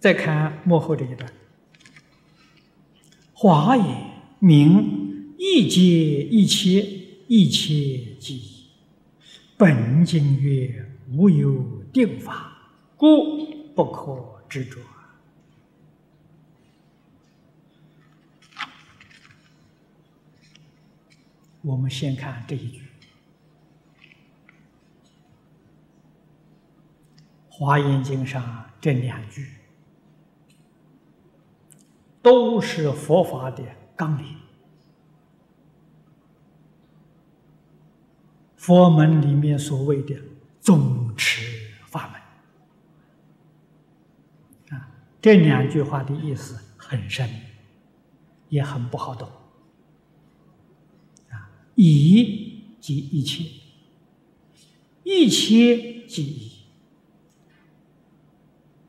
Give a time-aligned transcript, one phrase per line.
[0.00, 1.30] 再看幕后这一段
[3.34, 3.84] ：“华也，
[4.38, 5.80] 名一切
[6.24, 6.80] 一切
[7.28, 8.70] 一切即
[9.58, 12.50] 本经曰：无有定法，
[12.96, 13.44] 故
[13.74, 14.80] 不可执着。”
[21.60, 22.80] 我们先看这一句，
[27.50, 29.59] 《华严经》上这两句。
[32.22, 33.64] 都是佛法的
[33.96, 34.36] 纲领，
[38.56, 40.14] 佛门里面所谓的
[40.60, 41.42] 宗持
[41.86, 42.10] 法
[44.68, 44.78] 门。
[44.78, 44.88] 啊，
[45.22, 47.28] 这两句话的意思很深，
[48.50, 49.26] 也很不好懂。
[51.30, 51.50] 啊。
[51.74, 53.44] 以即一切，
[55.04, 56.52] 一切即一，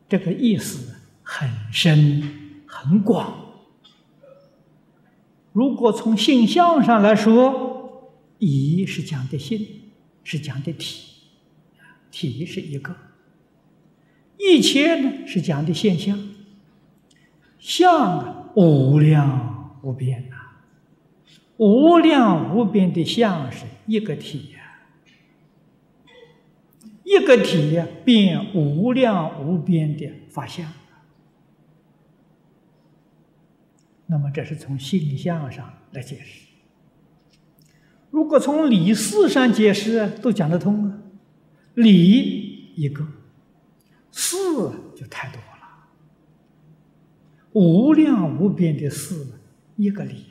[0.10, 2.41] 这个意思很深。
[2.72, 3.34] 很广。
[5.52, 9.68] 如果从性相上来说，一是讲的性，
[10.24, 11.12] 是讲的体，
[12.10, 12.94] 体是一个；
[14.38, 16.18] 一切呢是讲的现象，
[17.60, 20.38] 相啊无量无边呐。
[21.58, 24.80] 无量无边的相是一个体呀，
[27.04, 30.66] 一个体呀，变无量无边的法相。
[34.12, 36.46] 那么这是从性相上来解释。
[38.10, 40.98] 如果从理事上解释，都讲得通啊。
[41.76, 43.08] 理一个，
[44.12, 44.36] 事
[44.94, 45.88] 就太多了。
[47.54, 49.26] 无量无边的事，
[49.78, 50.26] 一个理。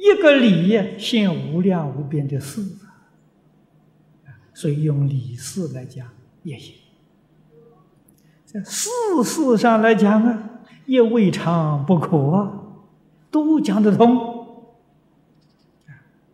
[0.00, 2.64] 一个理现无量无边的事，
[4.54, 6.08] 所以用理事来讲
[6.42, 6.74] 也行。
[8.44, 8.88] 在事
[9.22, 10.47] 事上来讲啊，
[10.88, 12.62] 也未尝不可啊，
[13.30, 14.16] 都讲得通。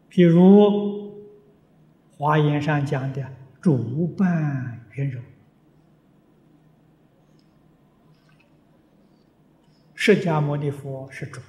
[0.08, 1.20] 譬如
[2.16, 3.26] 华严上讲的
[3.60, 5.20] 主伴圆融，
[9.96, 11.40] 释迦牟尼佛是主。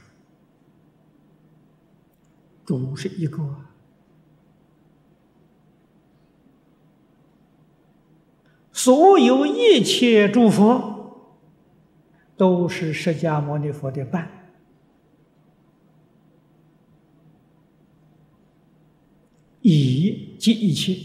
[2.66, 3.58] 主是一个，
[8.72, 10.95] 所有一切诸佛
[12.38, 14.29] 都是释迦牟尼佛的伴，
[19.62, 20.97] 以即一切，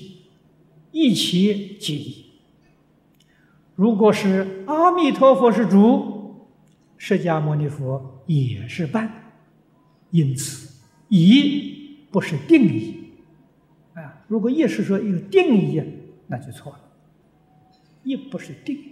[0.92, 2.26] 一切即。
[3.76, 6.48] 如果是阿弥陀佛是主，
[6.96, 9.32] 释迦牟尼佛也是伴，
[10.10, 10.68] 因此。
[11.08, 12.94] 一不是定义，
[13.94, 15.82] 啊，如果一是说有定义，
[16.28, 16.80] 那就错了。
[18.04, 18.89] 一不是定，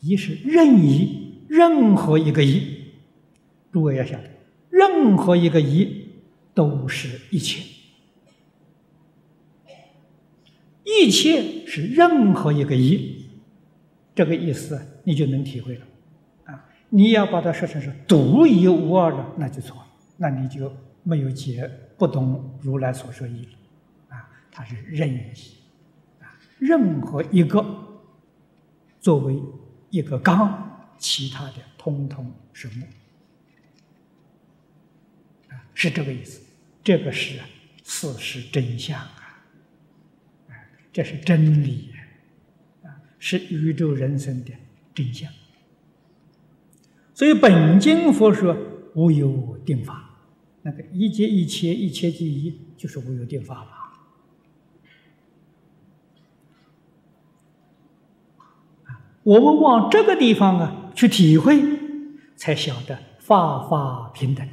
[0.00, 2.84] 一是任意，任何一个一，
[3.70, 4.30] 诸位要晓得，
[4.70, 6.08] 任何一个一
[6.54, 7.62] 都是一切，
[10.84, 13.26] 一切是任何一个一，
[14.14, 15.86] 这个意思你就能体会了。
[16.44, 19.86] 啊，你要把它说成是独一无二的，那就错了。
[20.16, 20.72] 那你就
[21.02, 25.32] 没有解不懂如来所说意了，啊，它是任意，
[26.20, 27.64] 啊，任何一个
[29.00, 29.40] 作为
[29.90, 32.86] 一个刚，其他的通通是木，
[35.48, 36.40] 啊，是这个意思。
[36.82, 37.38] 这个是
[37.84, 39.44] 事实真相啊，
[40.92, 41.90] 这是真理，
[42.82, 44.52] 啊，是宇宙人生的
[44.94, 45.30] 真相。
[47.12, 48.56] 所以本经佛说
[48.94, 50.06] 无有定法。
[50.62, 53.79] 那个一切一切一切即一，就是无有定法吧？
[59.30, 61.62] 我们往这个地方啊去体会，
[62.34, 64.44] 才晓得法法平等，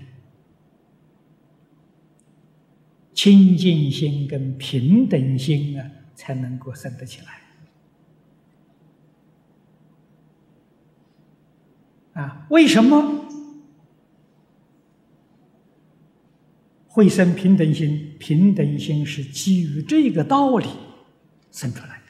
[3.11, 7.21] 清净心跟平等心啊，才能够生得起
[12.13, 12.21] 来。
[12.21, 13.25] 啊，为什么？
[16.85, 20.67] 会生平等心，平等心是基于这个道理
[21.51, 22.06] 生出来的。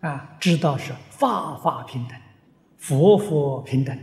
[0.00, 2.18] 啊，知道是法法平等，
[2.78, 3.96] 佛佛平等，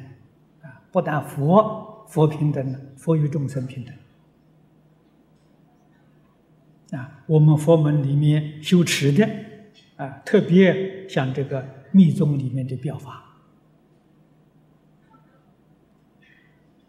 [0.61, 3.95] 啊，不但佛佛平等，佛与众生平等。
[6.99, 9.27] 啊，我们佛门里面修持的，
[9.97, 13.23] 啊，特别像这个密宗里面的表法。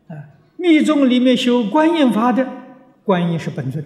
[0.09, 0.15] 啊
[0.57, 2.47] 密宗里面修观音法的，
[3.05, 3.85] 观音是本尊，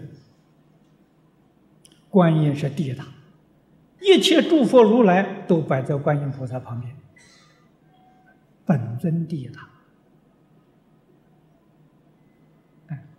[2.08, 3.04] 观音是第一大，
[4.02, 6.94] 一切诸佛如来都摆在观音菩萨旁边，
[8.64, 9.58] 本尊第一了。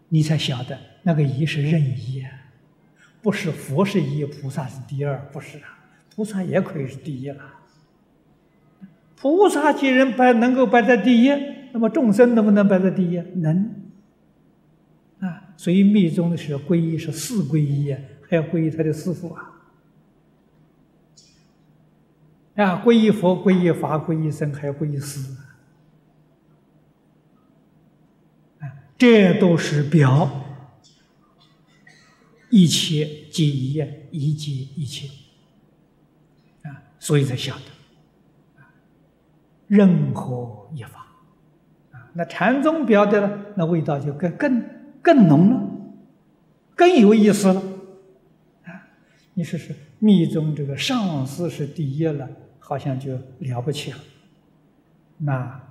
[0.10, 2.30] 你才晓得那个一是任意啊，
[3.22, 5.80] 不是佛是一，菩萨是第二，不是啊，
[6.16, 7.44] 菩萨也可以是第一了。
[9.16, 11.32] 菩萨既然摆能够摆在第一，
[11.72, 13.18] 那么众生能不能摆在第一？
[13.38, 13.74] 能。
[15.20, 18.00] 啊，所以密宗的是皈依是四皈依啊，
[18.30, 19.53] 还要皈依他的师父啊。
[22.56, 25.36] 啊，皈依佛、皈依法、皈依僧，还要皈依师。
[28.96, 30.30] 这都是表
[32.50, 35.10] 一切皆一，一皆一切
[36.62, 37.64] 啊，所以才晓得
[39.68, 41.08] 任何一法
[41.92, 44.64] 啊，那禅宗表的呢，那味道就更更
[45.02, 45.70] 更浓了，
[46.76, 47.62] 更有意思了
[48.64, 48.88] 啊！
[49.34, 52.28] 你试试密宗这个上师是第一了，
[52.60, 53.98] 好像就了不起了，
[55.18, 55.62] 那。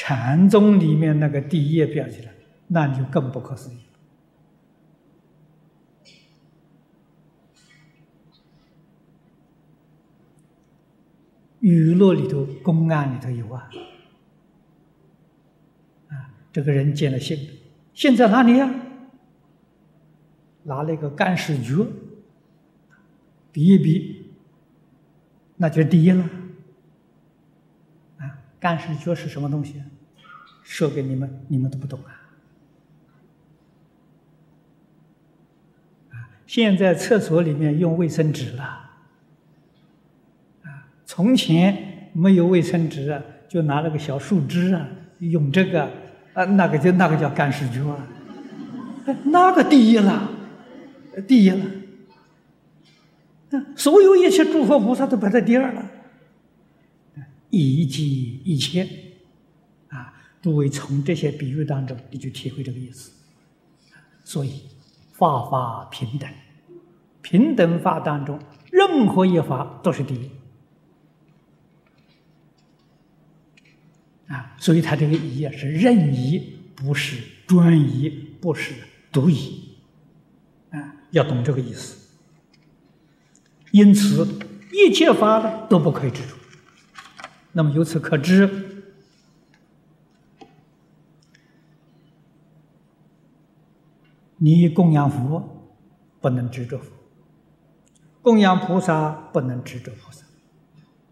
[0.00, 2.32] 禅宗里面那个第一表起来，
[2.68, 3.82] 那就更不可思议了。
[11.58, 13.68] 语录里头、公案里头有啊，
[16.06, 17.36] 啊，这个人见了信，
[17.92, 18.72] 现在哪里呀？
[20.62, 21.84] 拿了一个干尸角，
[23.52, 24.32] 比一比，
[25.56, 26.28] 那就第一了。
[28.60, 29.82] 干石角是什么东西？
[30.64, 32.10] 说给你们，你们都不懂啊！
[36.44, 38.64] 现在厕所里面用卫生纸了，
[40.64, 44.88] 啊，从前没有卫生纸啊，就拿了个小树枝啊，
[45.20, 45.84] 用这个
[46.34, 48.06] 啊，那个就那个叫干石角啊，
[49.24, 50.28] 那个第一了，
[51.26, 51.64] 第一了，
[53.76, 55.90] 所有一切诸佛菩萨都排在第二了。
[57.50, 58.86] 一即一切，
[59.88, 60.12] 啊！
[60.42, 63.10] 诸位从这些比喻当中，你就体会这个意思。
[64.22, 64.64] 所以，
[65.12, 66.28] 法法平等，
[67.22, 68.38] 平等法当中，
[68.70, 70.30] 任何一法都是第一。
[74.26, 78.10] 啊，所以他这个一啊是任意，不是专一，
[78.42, 78.74] 不是
[79.10, 79.74] 独一。
[80.68, 82.07] 啊，要懂这个意思。
[83.72, 84.26] 因此，
[84.72, 86.34] 一切法呢都不可以执着。
[87.52, 88.84] 那么由此可知，
[94.36, 95.72] 你供养佛
[96.20, 96.92] 不能执着佛，
[98.22, 100.24] 供养菩萨不能执着菩萨，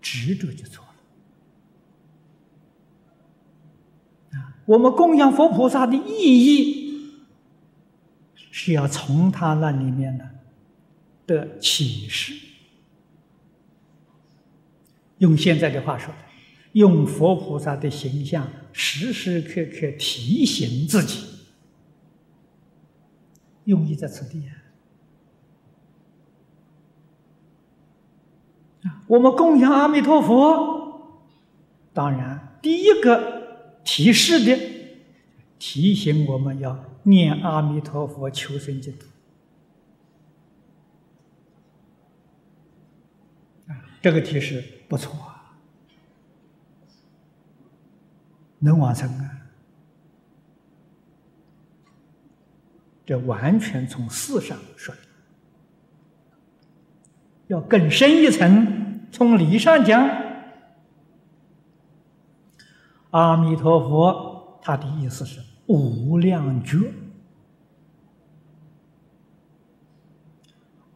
[0.01, 0.91] 执着就错了。
[4.39, 7.27] 啊，我们供养佛菩萨的意义
[8.51, 10.25] 是要从他那里面呢
[11.27, 12.46] 的启示，
[15.19, 16.15] 用现在的话说。
[16.73, 21.27] 用佛菩萨的形象，时时刻刻提醒自己，
[23.65, 24.47] 用意在此地
[28.83, 29.01] 啊！
[29.07, 31.25] 我们供养阿弥陀佛，
[31.95, 34.61] 当然第一个提示的，
[35.59, 39.07] 提醒我们要念阿弥陀佛，求生净土
[43.69, 43.97] 啊！
[44.03, 45.33] 这个提示不错啊。
[48.59, 49.33] 能往生啊？
[53.05, 54.93] 这完全从事上说，
[57.47, 60.09] 要更深一层，从理上讲，
[63.11, 66.93] 阿弥陀佛他的意思是无量觉，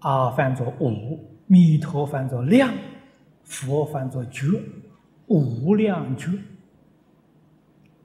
[0.01, 2.75] 阿翻作无，弥陀翻作量，
[3.51, 4.47] 佛翻作觉，
[5.27, 6.31] 无量觉。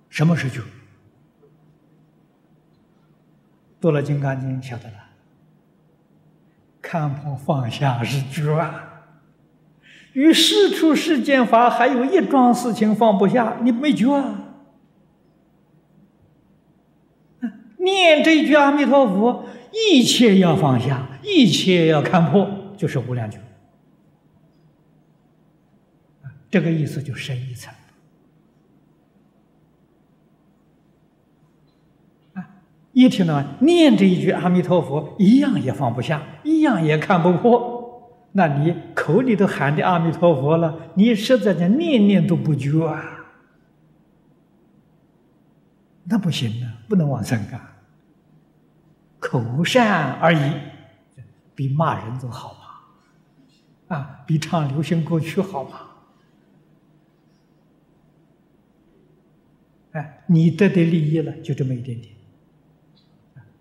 [0.10, 0.62] 什么是觉？
[3.80, 4.96] 读了《金刚经》晓得了，
[6.82, 9.06] 看破放下是觉啊。
[10.14, 14.42] 与世出世间法还有一桩事情放不下，你没觉啊？
[17.78, 23.40] 念这一句阿弥陀佛，一切要放下，一切要看破，就是无量觉。
[26.56, 27.74] 这个意思就深一层。
[32.34, 32.48] 啊
[32.94, 38.24] 一听到念这一句阿弥陀佛，一样也放不下，一样也看不破。
[38.32, 43.04] 那你口里都喊的阿弥陀佛了，你实在的念念都不觉啊，
[46.06, 47.76] 那不行啊，不能往生啊。
[49.20, 50.54] 口善而已，
[51.54, 52.54] 比骂人都好
[53.90, 53.98] 吧？
[53.98, 55.72] 啊，比唱流行歌曲好吗？
[59.96, 62.14] 哎，你得的利益了，就这么一点点，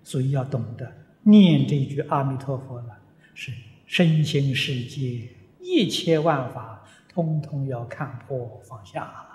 [0.02, 2.98] 所以要懂得念这句阿弥陀佛了，
[3.34, 3.52] 是
[3.86, 5.28] 身心世界
[5.60, 9.28] 一切万法，通通要看破放下了，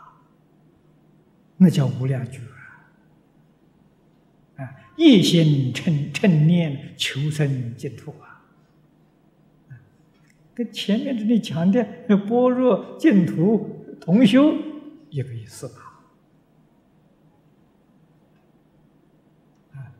[1.55, 2.41] 那叫无量觉
[4.57, 4.67] 啊！
[4.97, 8.43] 一心称称念求生净土啊，
[10.53, 11.81] 跟前面这里讲的
[12.27, 14.53] 般若净土同修
[15.09, 15.85] 一个意思吧。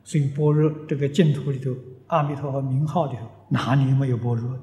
[0.02, 1.74] 所以般若这个净土里头，
[2.08, 4.58] 阿弥陀佛名号里头，哪里没有般若？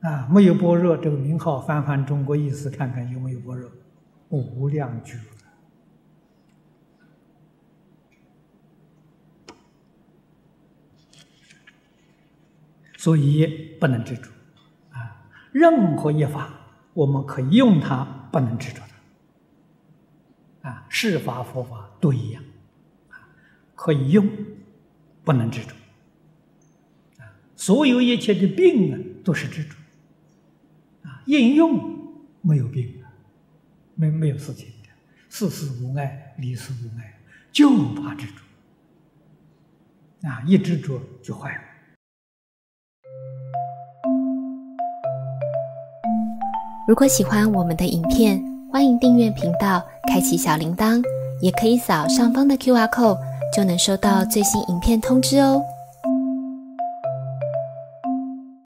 [0.00, 3.70] 啊，没有般若这个名号，翻翻中国意思，看看有没有般若？
[4.28, 5.18] 无量觉。
[12.98, 14.28] 所以不能执着
[14.90, 15.30] 啊！
[15.52, 16.50] 任何一法，
[16.92, 18.95] 我们可以用它，不能执着的。
[20.66, 22.42] 啊，是法佛法都一样。
[23.10, 23.22] 啊
[23.76, 24.28] 可以用，
[25.22, 25.72] 不能执着。
[27.22, 29.76] 啊，所有一切的病呢，都是执着。
[31.02, 33.12] 啊，应用没有病啊，
[33.94, 34.88] 没没有事情的，
[35.28, 37.20] 事事无碍，离事无碍，
[37.52, 40.28] 就怕执着。
[40.28, 41.62] 啊，一执着就坏了。
[46.88, 48.42] 如果喜欢我们的影片，
[48.72, 51.02] 欢迎订阅频道，开启小铃铛，
[51.40, 53.18] 也可以扫上方的 Q R code。
[53.54, 55.62] 就能收到最新影片通知哦。